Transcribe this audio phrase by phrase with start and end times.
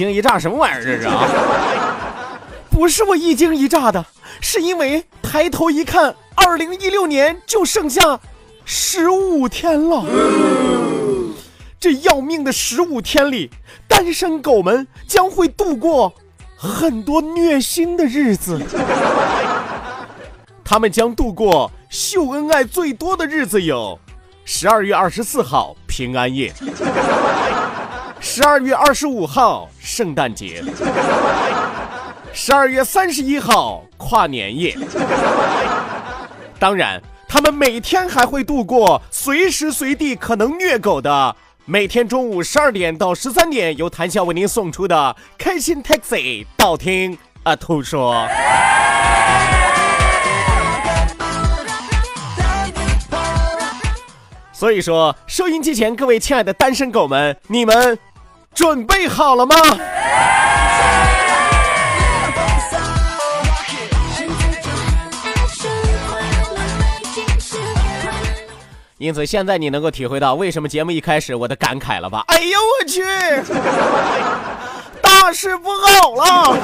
[0.00, 1.28] 惊一乍什么玩意儿这是啊？
[2.72, 4.06] 不是我一惊一乍的，
[4.40, 8.18] 是因为抬头一看，二零一六年就剩下
[8.64, 10.02] 十五天了。
[11.78, 13.50] 这要命的十五天里，
[13.86, 16.14] 单身狗们将会度过
[16.56, 18.58] 很多虐心的日子。
[20.64, 23.98] 他们将度过秀恩爱最多的日子有。
[24.46, 26.50] 十二月二十四号平安夜，
[28.22, 30.62] 十二月二十五号圣诞节，
[32.34, 34.76] 十二月三十一号跨年夜。
[36.58, 48.28] 当然，他们每天还会度过随时随地可能虐狗的每天中午十二点到十三点，由谭笑为您送出的开心 Taxi 道听啊途说。
[54.52, 57.98] 所以说，收音机前各位亲爱的单身狗们，你们
[58.54, 59.54] 准备好了吗？
[68.98, 72.22] 因此，现在你能够体会到为什么节目一开始我的感慨了吧？
[72.28, 73.02] 哎呦我去，
[75.00, 76.58] 大事不好了！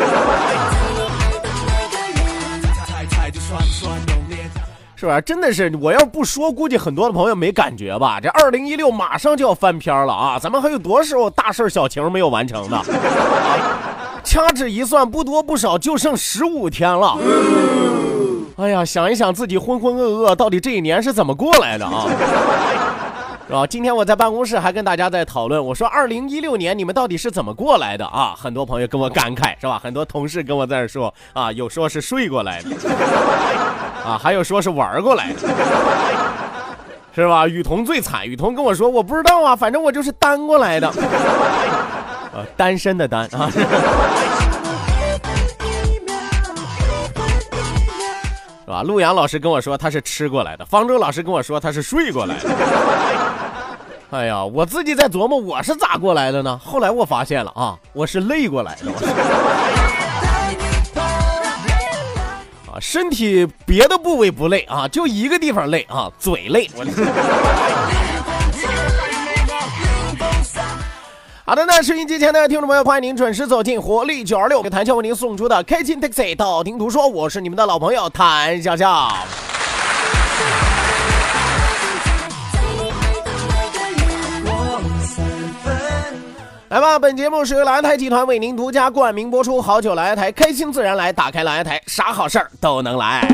[4.96, 5.20] 是吧？
[5.20, 8.18] 真的是，我要不说，估计很多的朋友没感觉吧。
[8.18, 10.38] 这二零一六马上就要翻篇了啊！
[10.38, 12.82] 咱们还有多少大事小情没有完成的？
[14.24, 17.18] 掐指一算，不多不少，就剩十五天了。
[18.56, 22.06] 哎呀，想一想自己浑浑噩噩，到底这一年是怎么过来的啊？
[23.46, 23.64] 是吧？
[23.66, 28.34] 今天我在办公室还跟大家在讨论，我说二零一六年你们到底是怎么过来的啊？
[28.36, 29.78] 很多朋友跟我感慨，是吧？
[29.80, 32.70] 很多同事跟我在这说啊，有说是睡过来的，
[34.06, 35.40] 啊，还有说是玩过来的，
[37.12, 37.48] 是吧？
[37.48, 43.50] 雨桐最惨，雨桐跟我说，我不知道啊，反正我就是单过来的，啊， 单身的单啊。
[48.64, 48.82] 是吧？
[48.82, 52.50] 陆阳老师跟我说他是吃过来的，方舟老师跟我说他是睡过来的。
[54.10, 56.60] 哎呀，我自己在琢磨我是咋过来的呢？
[56.64, 58.82] 后来我发现了啊，我是累过来的。
[62.76, 66.70] 啊，身体别的部位不累啊，就一个地方累啊，嘴累。
[71.46, 79.10] 好的，那收音机前的听众朋友，欢迎您准时走进活力九二六，给谭笑为您送出的开心 taxi，道听途说，我是你们的老朋友谭笑笑。
[86.68, 93.24] 来吧，本节目是由蓝台集团为您独家冠名播出，好酒来台，开心自然来，打开蓝台，啥好事儿都能来。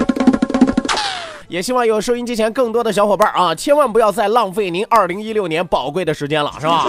[1.48, 6.88] 也希望有收音机前更多的小伙伴啊，千万不要再浪费您二零一六年宝贵的时间了，是吧？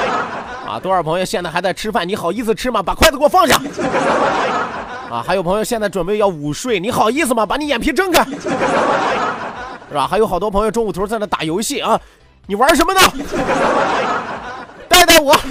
[0.66, 2.08] 啊，多少朋友现在还在吃饭？
[2.08, 2.82] 你好意思吃吗？
[2.82, 3.60] 把筷子给我放下！
[5.10, 7.44] 啊，还有朋友现在准备要午睡，你好意思吗？
[7.44, 10.08] 把你眼皮睁开，是吧？
[10.10, 12.00] 还有好多朋友中午头在那打游戏啊，
[12.46, 13.00] 你玩什么呢？
[15.24, 15.34] 我。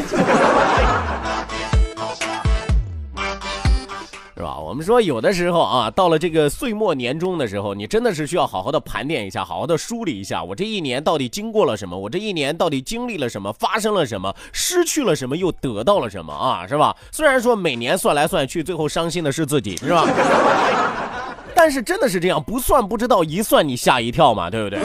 [4.36, 4.58] 是吧？
[4.60, 11.98] 我们说有的时候啊，到了这个岁末年终的时候，你真的是需要好好的盘点一下，好好的梳理一下，我这一年到底经过了什么？
[11.98, 13.54] 我这一年到底经历了什么？
[13.54, 14.36] 发生了什么？
[14.52, 15.38] 失去了什么？
[15.38, 16.34] 又得到了什么？
[16.34, 16.96] 啊，是吧？
[17.12, 20.06] 虽然说每年算来算去，最后伤心的是自己，是吧？
[21.56, 24.80] 但是真的是这样，不算不知道，一算你吓一跳嘛，对不对？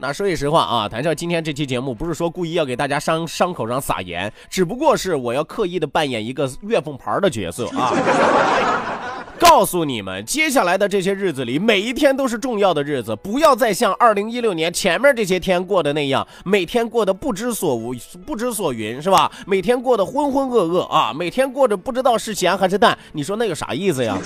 [0.00, 7.92] 那说句实话啊，谭笑今天这期节目不是说故意要给大家伤伤口上撒盐，只不过是我要刻意的扮演一个月份牌的角色啊。
[9.40, 17.94] 告诉你们，接下来的这些日子里，每一天都是重要的日子，不要再像二零一六年前面这些天过的那样，每天过得不知所无、
[18.26, 19.30] 不知所云，是吧？
[19.46, 24.16] 每天过得浑浑噩噩啊，每天过着不知道是咸还是淡，你说那有啥意思呀？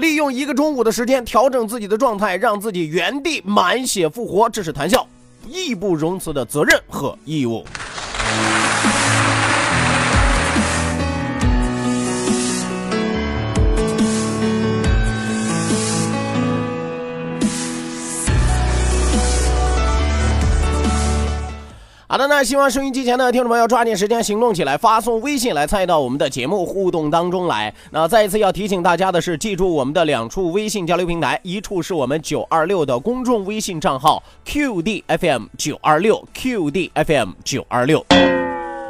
[0.00, 5.06] 利用一个中午的时间调整自己的状态，让自己原地满血复活，这是谈笑
[5.46, 7.64] 义不容辞的责任和义务。
[22.10, 27.72] 好的，那希望收音机前的听众朋友抓紧时间行动起来，发送微信来参与到我们的节目互动当中来。
[27.92, 38.04] 那再一次要提醒大家的是，记住我们的两处微信交流平台，一处是我们九二六的公众微信账号 QDFM 九二六 QDFM 九二六。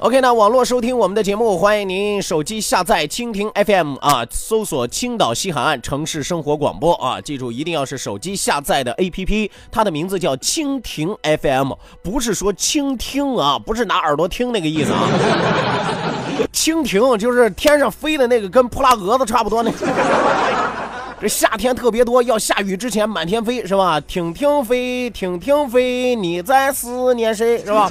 [0.00, 15.08] OK，那网络收听我们的节目，欢迎您手机下载蜻蜓 FM 啊，搜索青岛西海岸城市生活广播啊，记住一定要是手机下载的 APP，它的名字叫蜻蜓 FM，不是说倾听啊，不是拿耳朵听那个意思啊。
[16.54, 19.72] 蜻蜓就是天上飞的那个，跟扑拉蛾子差不多那。
[21.20, 23.98] 这夏天特别多，要下雨之前满天飞是吧？
[23.98, 27.90] 听听飞，听听飞，你在思念谁是吧？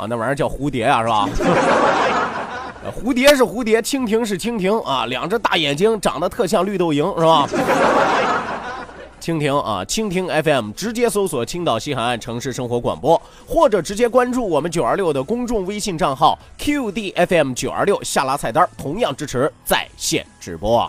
[0.00, 1.28] 啊，那玩意儿叫蝴蝶啊，是吧？
[2.90, 7.46] 蝴蝶是蝴蝶，蜻蜓是蜻蜓啊，两只大眼睛长得特像绿豆蝇，是吧？
[9.20, 20.88] 蜻蜓啊，蜻蜓 FM 直接搜索青岛西海岸城市生活广播，或者直接关注我们九二六的公众微信账号 QDFM 九二六，下拉菜单同样支持在线直播。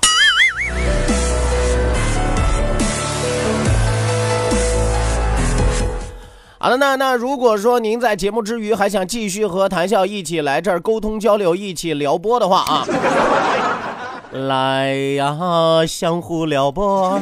[6.61, 12.85] 好的，那那如果说您在节目之余还想继续和谭笑一起来这儿沟通交流，一起撩拨的话啊，
[14.31, 15.35] 来呀，
[15.87, 17.19] 相互撩拨，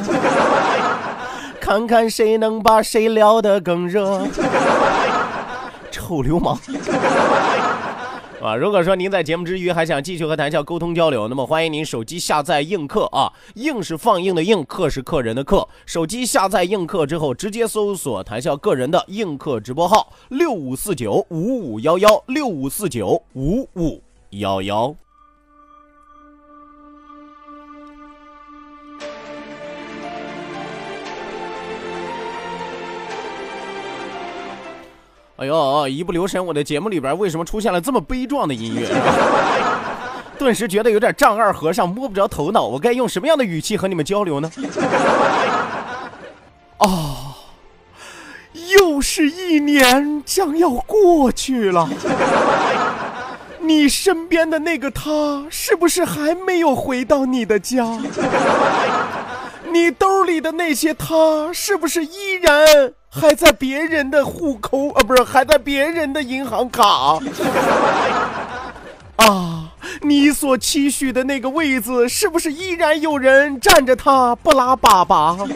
[1.58, 4.20] 看看谁能把谁撩得更热，
[5.90, 6.58] 臭流氓。
[8.40, 15.68] 啊，如果说您在节目之余还想继续和谈笑沟通交流，那么欢迎您手机下载映客啊，映是放映的映，客是客人的客。
[15.84, 24.94] 手机下载映客之后，直接搜索谈笑个人的映客直播号六五四九五五幺幺六五四九五五幺幺。
[35.40, 38.86] 哎呦，一不留神，我的节目里边为什么出现了这么悲壮的音乐？
[40.38, 44.50] 顿时觉得有点丈二和尚摸不着头脑，我该用什么样的语气和你们交流呢？
[46.76, 47.36] 啊，
[48.52, 51.88] 又是一年将要过去了，
[53.60, 57.98] 你身边的那个他是不是还没有回到你的家？
[59.72, 62.92] 你兜里的那些他是不是依然？
[63.12, 66.86] 还在别人的户口啊，不是还在别人的银行卡
[69.16, 69.72] 啊？
[70.02, 75.50] 你所期许的那个位子，是不是依然有人占着他不拉粑粑？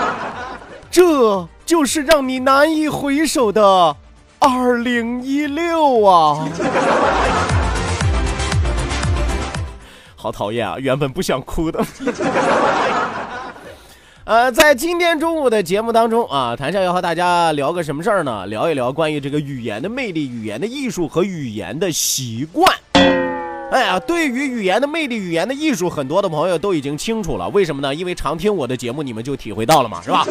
[0.90, 3.94] 这就是让你难以回首的
[4.38, 6.48] 二零一六啊！
[10.16, 10.76] 好讨厌啊！
[10.78, 11.84] 原本不想哭的。
[14.24, 18.46] 呃，在今天中午的节目当中啊，谭笑要和大家聊个什么事儿呢？
[18.46, 22.72] 聊一聊关于这个语言的魅力、语言的艺术和语言的习惯。
[23.72, 27.48] 哎呀，对于语言的魅力、语言的艺术，很多的朋友都已经清楚了。
[27.48, 27.92] 为什么呢？
[27.92, 30.24] 因为常听我的节目，你们就体会到了嘛，是吧？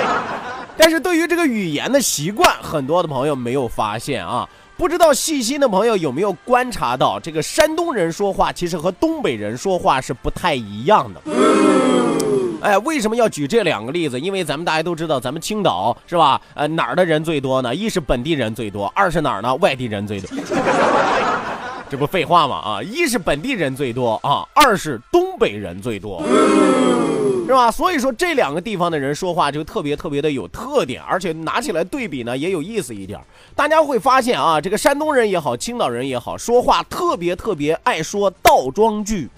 [0.78, 4.48] 但是对于这个语言的习惯，很多的朋友没有发现啊。
[4.78, 11.20] 不知道细心的朋友有没有观察到，这个山东人说话其实和东北人说话是不太一样的。
[12.60, 14.18] 哎，为什么要举这两个例子？
[14.18, 16.40] 因为咱们大家都知道，咱们青岛是吧？
[16.54, 17.74] 呃，哪儿的人最多呢？
[17.74, 19.54] 一是本地人最多，二是哪儿呢？
[19.56, 20.28] 外地人最多。
[21.90, 22.56] 这不废话吗？
[22.56, 26.22] 啊，一是本地人最多啊，二是东北人最多。
[27.46, 27.70] 是吧？
[27.70, 33.18] 所以说这两个地方的人说话就特别特别的有特点，而且拿起来对比呢也有意思一点。
[33.54, 39.28] 大家会发现啊，这个山东人也好，青岛人也好，说话特别特别爱说倒装句。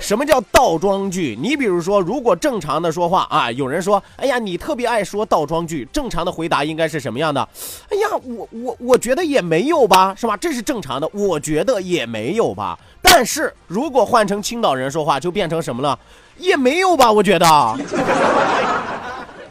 [0.00, 1.36] 什么叫倒装句？
[1.40, 7.46] 你比如说，如果正常的说话啊，有人说，哎呀，你特别爱说倒装句，正常的回答应该是什么样的？
[7.90, 10.36] 哎呀，我我我觉得也没有吧，是吧？
[10.36, 12.78] 这是正常的，我觉得也没有吧。
[13.02, 15.98] 但是如果换成青岛人说话，就变成什么了？
[16.38, 17.46] 也没有吧，我觉得，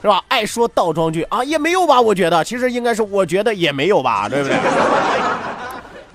[0.01, 0.23] 是吧？
[0.29, 4.57] 爱说倒装句啊，也没有吧，我觉得，其实应该是我觉得也没有吧，对不对？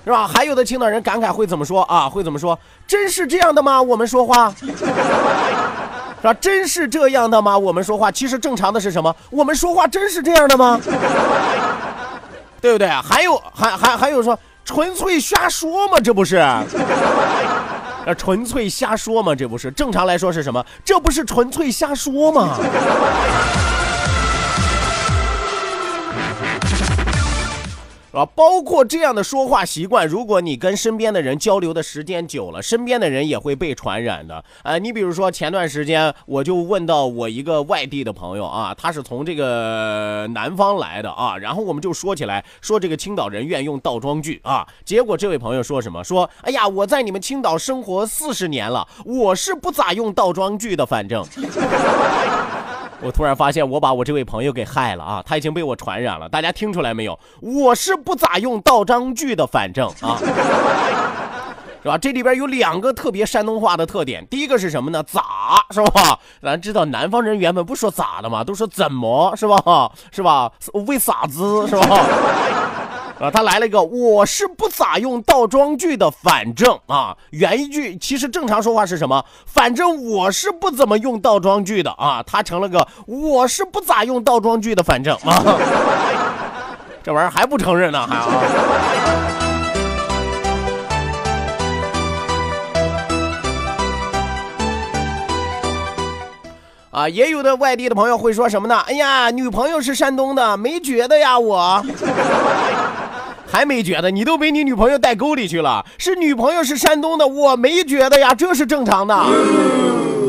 [0.04, 0.26] 是吧？
[0.26, 2.08] 还有的青岛人感慨会怎么说啊？
[2.08, 2.58] 会怎么说？
[2.86, 3.80] 真是这样的吗？
[3.80, 4.66] 我们说话，是
[6.22, 6.34] 吧？
[6.34, 7.56] 真是这样的吗？
[7.56, 9.14] 我们说话，其实正常的是什么？
[9.30, 10.80] 我们说话真是这样的吗？
[12.60, 12.88] 对不对？
[12.88, 15.98] 还有，还还还有说，纯粹瞎说吗？
[15.98, 16.36] 这不是？
[16.36, 16.64] 啊，
[18.16, 19.34] 纯粹瞎说吗？
[19.34, 19.70] 这不是？
[19.70, 20.64] 正常来说是什么？
[20.84, 22.56] 这不是纯粹瞎说吗？
[28.12, 34.44] 啊，包括这样的说话习惯，如果你跟身边的人交流的时间久了，身边的人也会被传染的。
[34.62, 46.04] 呃，你比如说前段时间，我就问到我一个外地的朋友啊，他是从这个南方来的啊，然后我们就说起来，说这个青岛人愿用倒装句啊，结果这位朋友说什么？
[46.04, 51.24] 说，哎呀，我在你们青岛生活四十年了，我是不咋用倒装句的，反正。
[53.02, 55.22] 我突然发现，我把我这位朋友给害了啊！
[55.26, 56.28] 他已经被我传染了。
[56.28, 57.18] 大家听出来没有？
[57.40, 60.16] 我是不咋用倒章句的，反正啊，
[61.82, 61.98] 是吧？
[61.98, 64.24] 这里边有两个特别山东话的特点。
[64.28, 65.02] 第一个是什么呢？
[65.02, 65.22] 咋
[65.70, 66.16] 是吧？
[66.40, 69.90] 咱知道南方人原本不说咋的嘛，都说怎么是吧？
[70.12, 70.52] 是吧？
[70.86, 71.84] 为啥子是吧？
[73.22, 79.24] 啊，他来了一个，我是不咋用倒装句的，反正啊，原一句其实正常说话是什么？
[79.46, 85.40] 反正我是不怎么用倒装句的啊，他成了个我是不咋用倒装句的，反正啊，
[87.04, 88.28] 这玩意儿还不承认呢，还啊。
[96.90, 98.80] 啊，也有的外地的朋友会说什么呢？
[98.88, 101.80] 哎呀，女朋友是山东的，没觉得呀，我。
[103.52, 105.84] 还没觉得，你都被你女朋友带沟里去了。
[105.98, 109.14] 是女朋友是山东的，我没觉得呀，这是正常的。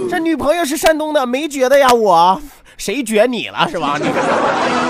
[0.09, 2.41] 这女朋友是山东的，没觉得呀，我
[2.77, 3.97] 谁觉你了是吧？
[3.97, 4.82] 你。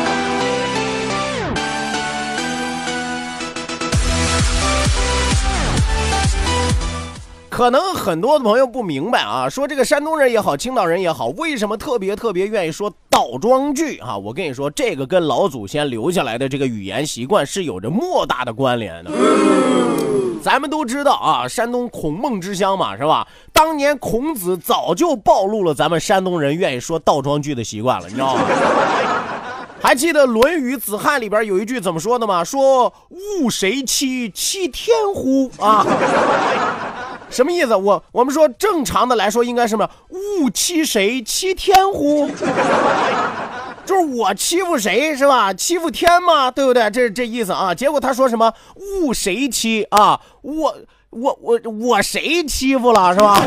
[7.54, 14.18] 可能很多的朋友不明白啊，说这个山东人也好，青岛人也好，为什么特别特别愿意说倒装句啊？
[14.18, 19.12] 我跟你说，这个跟老祖先留下来的这个语言习惯是有着莫大的关联的。
[20.42, 23.28] 咱们都知道啊，山东孔孟之乡嘛，是吧？
[23.54, 28.42] 当年孔子早就暴露了咱们山东人愿意说倒装句的习惯了，你知道吗？
[29.80, 32.44] 还记得《论语·子罕》里边有一句怎么说的吗？
[32.44, 34.28] 说物谁欺？
[34.32, 35.52] 欺天乎？
[35.60, 35.86] 啊。
[37.34, 37.75] 什么意思？
[37.75, 39.90] 我我们说正常的来说应该什么？
[40.10, 41.22] 勿欺谁？
[41.24, 42.30] 欺天乎？
[43.86, 45.52] 就是我欺负谁是吧？
[45.52, 46.90] 欺负天嘛，对不对？
[46.92, 47.74] 这是这意思啊。
[47.74, 48.54] 结果他说什么？
[48.75, 50.22] 勿谁欺啊？
[50.42, 50.75] 我
[51.10, 53.42] 我我我谁欺负了是吧？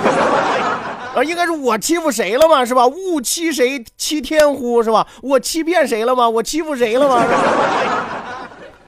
[1.14, 2.86] 啊，应该是我欺负谁了嘛是吧？
[2.86, 3.82] 勿欺谁？
[3.96, 5.06] 欺天乎是吧？
[5.22, 6.28] 我欺骗谁了吗？
[6.28, 7.22] 我欺负谁了吗？
[7.22, 7.38] 是吧？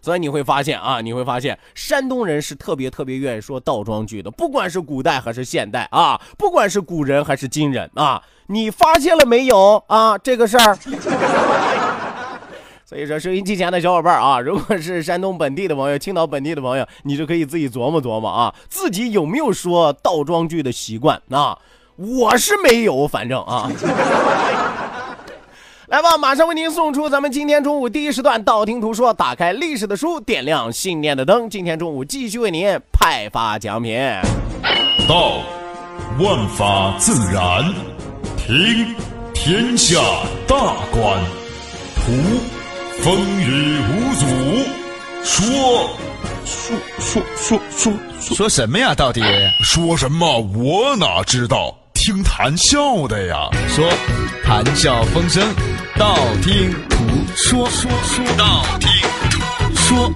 [0.09, 10.17] 所以你会发现啊，你会发现山东人是特别特别愿意说倒装句的，不管是古代还是现代啊，不管是古人还是今人啊，你发现了没有啊？
[10.17, 10.75] 这个事儿。
[12.87, 21.59] 所以说，收音机前的小伙伴啊，如果是山东本地的朋友、青岛本地的朋友，你就可以自己琢磨琢磨啊，自己有没有说倒装句的习惯啊？
[21.97, 23.71] 我是没有，反正啊。
[25.89, 31.49] 来吧，马上为您送出咱们今天中午第一时段《道听途说》，打开历史的书，点亮信念的灯。
[31.49, 33.99] 今天中午继续为您派发奖品。
[35.09, 35.39] 道，
[36.21, 37.65] 万法自然；
[38.37, 38.95] 听，
[39.33, 39.99] 天下
[40.47, 40.57] 大
[40.93, 41.19] 观；
[41.97, 42.13] 图，
[43.01, 44.27] 风雨无阻；
[45.25, 45.89] 说，
[46.45, 48.95] 说说说说说什么呀？
[48.95, 49.23] 到底
[49.65, 50.39] 说什么？
[50.55, 51.78] 我哪知道？
[52.09, 53.51] 听谈笑的呀。
[53.69, 53.87] 说，
[54.43, 55.47] 谈笑风生。
[55.99, 56.97] 道听途
[57.37, 58.89] 说，说说道听
[59.29, 60.11] 途说。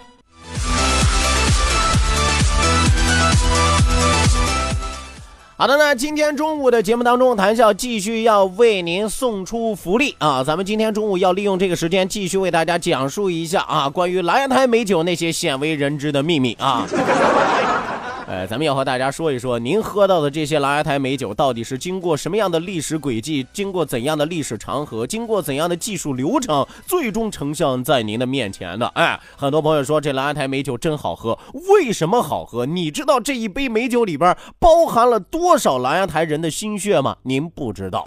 [5.55, 10.43] 好的那，今天中午的节目当中，谈笑继续要为您送出福利啊！
[10.43, 16.87] 咱们今天中午要利用这个时间，继续为大家讲述一下啊，关于蓝台美酒那些鲜为人知的秘密啊。
[18.33, 28.87] 呃，咱们要和大家说一说，您喝到的这些狼牙台美酒到底是经过什么样的历史轨迹，经过怎样的历史长河，经过怎样的技术流程，最终呈现在您的面前的？
[28.95, 32.65] 哎，很多朋友说这狼牙台美酒真好喝，为什么好喝？
[32.65, 37.19] 你知道这一杯美酒里边包含了多少狼牙台人的心血吗？
[37.25, 38.03] 您不知道。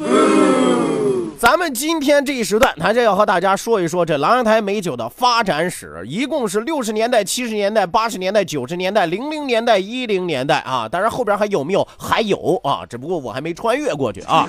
[1.38, 10.88] 咱们今天这一时段，还是要和大家说一说这狼牙台美酒的发展史，一共是六十年代、七十年代、八十年代、九十年代、零零年代、一零年代啊。
[10.88, 11.86] 当然后边还有没有？
[12.00, 14.48] 还有啊，只不过我还没穿越过去啊。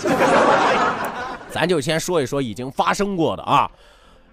[1.51, 3.69] 咱就先说一说已经发生过的啊，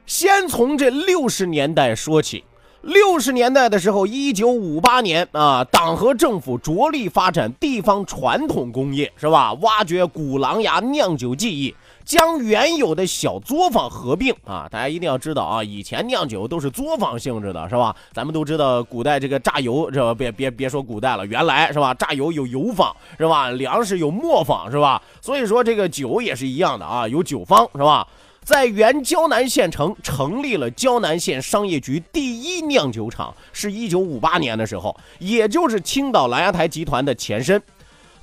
[0.06, 2.44] 先从这六十年代说起。
[2.82, 9.54] 六十年代的时候，一九五八年啊，党和政府着力发展地方传统工业，是吧？
[9.62, 11.74] 挖掘古狼牙酿酒技艺。
[12.06, 14.68] 将原有的小作坊合并啊！
[14.70, 17.96] 大家一定要知道啊，以前酿酒都是作坊性质的，是吧？
[18.12, 20.14] 咱们都知道，古代这个榨油，这？
[20.16, 21.94] 别别别说古代了，原来是吧？
[21.94, 23.50] 榨油有油坊，是吧？
[23.52, 25.02] 粮食有磨坊，是吧？
[25.22, 28.08] 所以说这个酒也是一样的啊，有酒坊，是吧？
[28.44, 37.62] 在原胶南县城成立了胶南县商业局第一酿酒厂，是一九五八年的时候，也就是青岛蓝牙台集团的前身。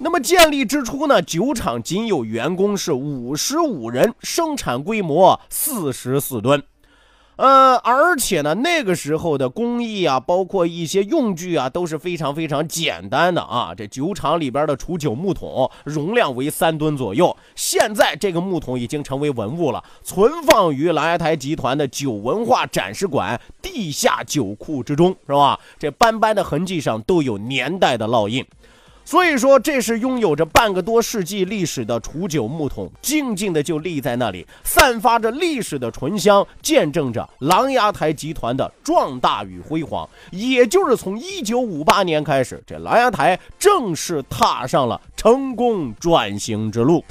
[0.03, 6.63] 那么建立之初呢，酒厂仅有员工是五十五人，生产规模四十四吨，
[7.37, 13.75] 呃，而且呢，那个时候的工艺啊，包括一些用具啊，都是非常非常简单的啊。
[13.77, 25.61] 这酒厂里边的储酒木桶容量为三吨左右，现在这个木桶已经成为文物了，存放于蓝牙台集团的酒文化展示馆地下酒库之中，是吧？
[25.79, 28.43] 这斑斑的痕迹上都有年代的烙印。
[29.05, 40.09] 所以说，这是拥有着半个多世纪历史的储酒木桶，静静的就立在那里，散发着历史的醇香，见证着琅琊台集团的壮大与辉煌。
[40.31, 47.05] 也就是从一九五八年开始，这琅琊台正式踏上了成功转型之路。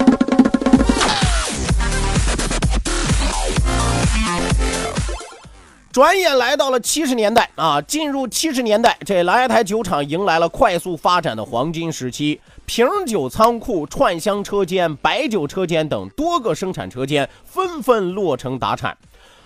[5.92, 12.40] 转眼来到了七十年代啊，进入七十年代，这莱台酒厂迎来了快速发展的黄金时期。
[12.64, 18.96] 瓶酒仓库、串香车间、白酒车间等多个生产车间纷纷落成达产，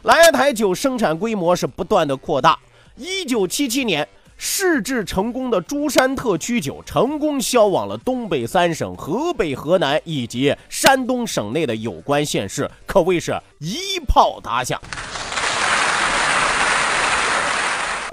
[0.02, 2.58] 莱台酒生产规模是不断的扩大。
[2.96, 14.78] 一九七七年试制成功的珠山特曲酒成功销往了东北三省、河北、河南以及山东省内的有关县市，可谓是一炮打响。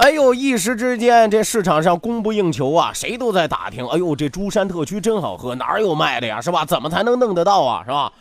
[0.02, 3.86] 哎呦，一时之间，这市场上供不应求啊，谁都在打听。
[3.86, 6.42] 哎呦，这珠山特曲真好喝，哪儿有卖的呀？
[6.42, 6.66] 是吧？
[6.66, 7.84] 怎么才能弄得到啊？
[7.86, 8.12] 是吧？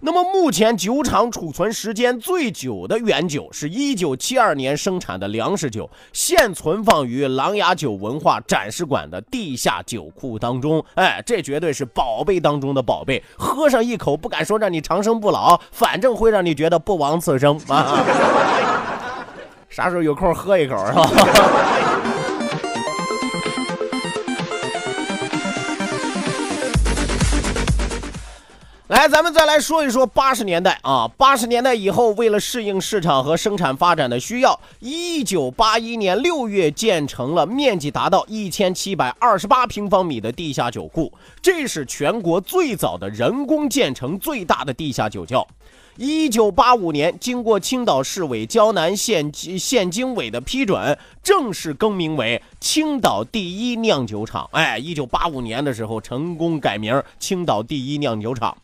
[0.00, 10.84] 那么目前酒厂储存时间最久的原酒是一九七二年生产的粮食酒，现存放于狼牙酒文化展示馆的地下酒库当中。
[10.94, 17.96] 哎，这绝对是宝贝当中的宝贝，喝上一口，不敢说让你长生不老，反正会让你觉得不枉此生啊。
[19.70, 21.08] 啥时候有空喝一口是吧？
[28.88, 31.08] 来，咱们再来说一说八十年代啊。
[31.16, 45.46] 八十年代以后，为了适应市场和生产发展的需要，一九八一年六月建成了面积达到一千七百二十八平方米的地下酒库，这是全国最早的人工建成最大的地下酒窖。
[45.96, 54.48] 一九八五年，经过青岛市委胶南县县经委的批准，正式更名为青岛第一酿酒厂。
[54.52, 58.56] 哎，一九八五年的时候，成功改名青岛第一酿酒厂。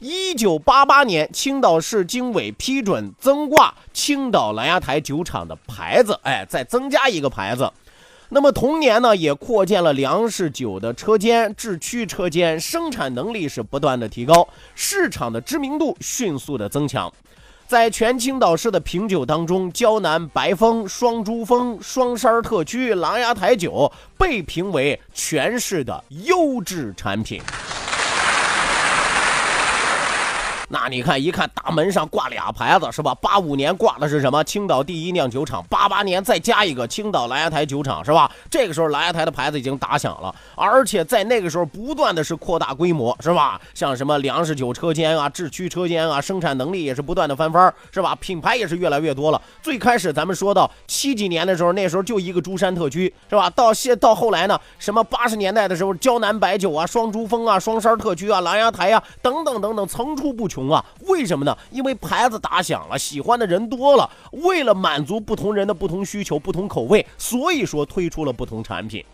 [0.00, 6.20] 一九八八年，青岛市经委批准增挂青岛蓝牙台酒厂的牌子。
[6.22, 7.72] 哎，再增加一个牌子。
[8.34, 17.12] 那么同年呢，也扩建了粮食酒的车间、制曲车间，生产能力是不断的提高，市场的知名度迅速的增强。
[17.68, 27.40] 在全青岛市的品酒当中，胶南白峰、双珠峰、双山特区、狼牙台酒被评为全市的优质产品。
[30.74, 33.14] 那你看，一看大门上挂俩牌子是吧？
[33.22, 34.42] 八五年挂的是什么？
[34.42, 35.64] 青岛第一酿酒厂。
[35.70, 38.28] 八八年再加一个青岛蓝牙台酒厂是吧？
[38.50, 43.60] 这个时候蓝牙台的牌子已经打响了，而且在那个时候不断的是扩大规模是吧？
[43.72, 48.12] 像什么粮食酒车间啊、制曲车间啊，生产能力也是不断的翻番是吧？
[48.16, 49.40] 品牌也是越来越多了。
[49.62, 53.48] 最开始咱们说到七几年的时候，那时候就一个珠山特区是吧？
[53.50, 60.63] 到现到后来呢，什么八十年代的时候，胶南白酒啊、双珠峰啊、双山特区啊、蓝牙台啊等等等等，层出不穷。
[60.70, 61.56] 啊，为什么呢？
[61.70, 64.08] 因为牌子打响了，喜欢的人多了。
[64.32, 69.04] 为了满足不同人的不同需求、不同口味，所以说推出了不同产品。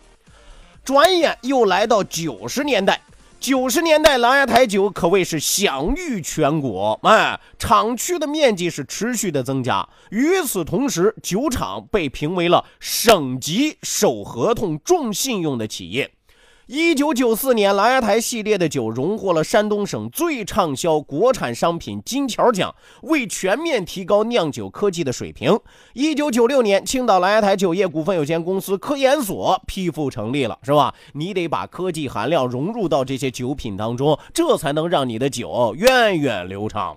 [0.83, 3.01] 转眼又来到九十年代。
[3.39, 9.89] 九十年代，狼牙台酒可谓是享誉全国，哎，厂区的面积是持续的增加。
[10.11, 16.11] 与此同时，酒厂被评为了省级守合同、重信用的企业。
[16.73, 25.59] 一九九四年，琅琊台系列的酒荣获了山东省最畅销国产商品金条奖，为全面提高酿酒科技的水平。
[25.91, 30.95] 一九九六年，青岛琅琊台酒业股份有限公司科研所批复成立了，是吧？
[31.11, 36.95] 你得把科技含量融入到这些酒品当中，这才能让你的酒源远流长。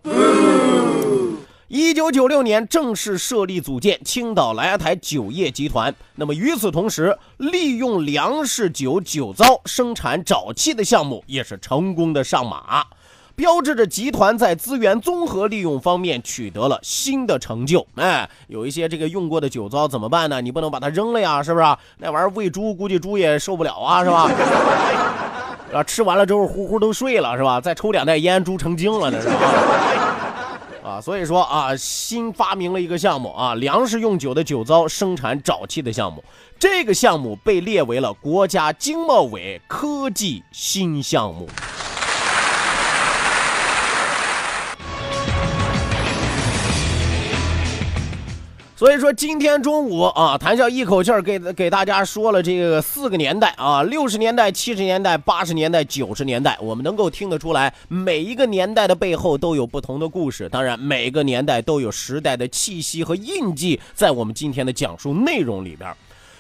[1.69, 5.95] 一九九六年正式设立组建青岛莱雅台酒业集团。
[6.15, 12.85] 那么与此同时，利用粮食酒酒糟生产沼气的项目也是成功的上马，
[13.35, 17.87] 标志着集团在资源综合利用方面取得了新的成就。
[17.95, 20.43] 哎，有一些这个用过的酒糟怎么办呢？
[20.43, 21.67] 你不能把它扔了呀，是不是？
[21.97, 24.31] 那玩意儿喂猪，估计猪也受不了啊，是吧？
[25.73, 27.59] 啊， 吃完了之后呼呼都睡了，是吧？
[27.59, 29.29] 再抽两袋烟，猪成精了，那是。
[30.85, 36.23] 啊，所以说啊，新发明了一个项目啊，粮食用酒的酒糟生产沼气的项目，
[36.59, 41.49] 这个项目被列为了国家经贸委科技新项目。
[48.77, 60.49] 所以说，今天中午啊，谈笑一口气儿给给大家说了这个四个年代啊，六十年代、七十年代、八十年代、九十年代，我们能够听得出来，每一个年代的背后都有不同的故事。
[60.49, 65.89] 当然，每个年代都有时代的气息和印记在我们今天的讲述内容里边。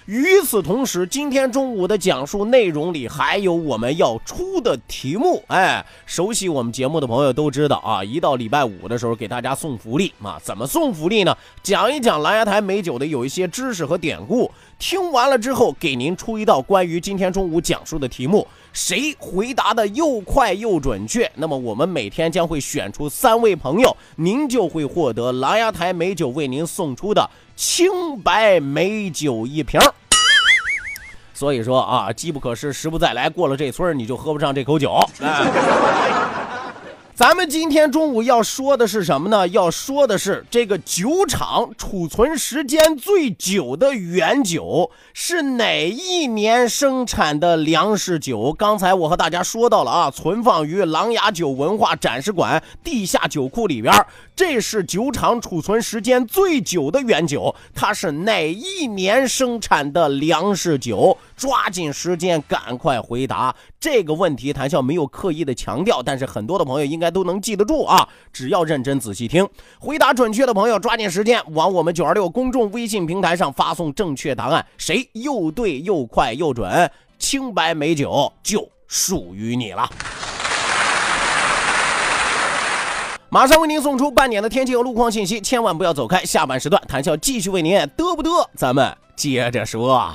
[0.07, 5.43] 与此同时，今天中午的讲述内容里还有我们要出的题目。
[5.47, 10.39] 哎，熟悉我们节目的朋友都知道啊，一到礼拜五的时候给大家送福利啊。
[10.45, 11.35] 怎么送福利呢？
[11.63, 14.51] 讲一讲蓝牙台美酒的有一些知识和典故。
[14.79, 29.81] 听完了之后，给您出一道关于今天中午讲述的题目，谁回答的又快又准确，那么我们每天将会选出三位朋友，您就会获得狼牙台美酒为您送出的清白美酒一瓶。
[31.33, 34.99] 所以说啊，机不可失，时不再来，过了这村你就喝不上这口酒。
[37.17, 39.47] 咱们今天中午要说的是什么呢？
[39.47, 48.53] 要说的是这个酒厂储存时间最久的原酒是哪一年生产的粮食酒？
[48.53, 53.95] 刚才我和大家说到了啊，存放于琅琊酒文化展示馆地下酒库里边，
[54.35, 61.17] 这是酒厂储存时间最久的原酒，它是哪一年生产的粮食酒？
[61.37, 64.53] 抓紧时间，赶快回答这个问题。
[64.53, 68.09] 谈笑没有刻意的强调，但是很多的朋友应该该都能记得住啊。
[68.33, 69.47] 只要认真仔细听，
[69.79, 79.89] 回答准确的朋友抓紧时间往我们九二六公众微信平台上发送正确答案，谁又对又快又准，清白美酒就属于你了。
[83.29, 86.25] 马上为您送出半点的天气和路况信息，千万不要走开。
[86.25, 90.15] 下半时段，谈笑继续为您嘚不嘚，咱们接着说。